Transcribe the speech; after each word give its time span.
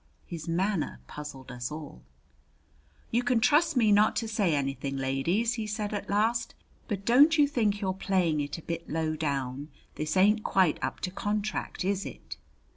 His 0.25 0.47
manner 0.47 0.99
puzzled 1.05 1.51
us 1.51 1.71
all. 1.71 2.01
"You 3.11 3.21
can 3.21 3.39
trust 3.39 3.77
me 3.77 3.91
not 3.91 4.15
to 4.15 4.27
say 4.27 4.55
anything, 4.55 4.97
ladies," 4.97 5.53
he 5.53 5.67
said 5.67 5.93
at 5.93 6.09
last, 6.09 6.55
"but 6.87 7.05
don't 7.05 7.37
you 7.37 7.47
think 7.47 7.81
you're 7.81 7.93
playing 7.93 8.41
it 8.41 8.57
a 8.57 8.63
bit 8.63 8.89
low 8.89 9.15
down? 9.15 9.67
This 9.93 10.17
ain't 10.17 10.43
quite 10.43 10.79
up 10.83 11.01
to 11.01 11.11
contract, 11.11 11.85
is 11.85 12.03
it?" 12.07 12.37